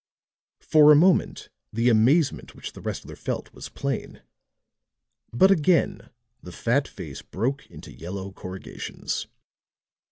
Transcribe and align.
For 0.61 0.91
a 0.91 0.95
moment 0.95 1.49
the 1.71 1.87
amazement 1.87 2.55
which 2.55 2.73
the 2.73 2.81
wrestler 2.81 3.15
felt 3.15 3.53
was 3.53 3.69
plain; 3.69 4.23
but 5.31 5.51
again 5.51 6.09
the 6.41 6.51
fat 6.51 6.87
face 6.87 7.21
broke 7.21 7.67
into 7.69 7.93
yellow 7.93 8.31
corrugations. 8.31 9.27